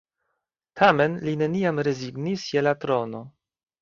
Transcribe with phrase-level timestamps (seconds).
[0.79, 3.23] Tamen li neniam rezignis je la trono.